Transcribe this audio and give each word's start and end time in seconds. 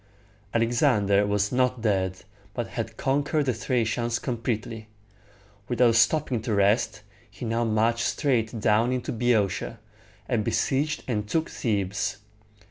Alexander 0.51 1.27
was 1.27 1.51
not 1.51 1.83
dead, 1.83 2.23
but 2.55 2.69
had 2.69 2.97
conquered 2.97 3.45
the 3.45 3.53
Thracians 3.53 4.17
completely. 4.17 4.87
Without 5.67 5.93
stopping 5.93 6.41
to 6.41 6.55
rest, 6.55 7.03
he 7.29 7.45
now 7.45 7.63
marched 7.63 8.07
straight 8.07 8.59
down 8.59 8.91
into 8.91 9.11
Boeotia, 9.11 9.77
and 10.27 10.43
besieged 10.43 11.03
and 11.07 11.27
took 11.29 11.49
Thebes. 11.51 12.17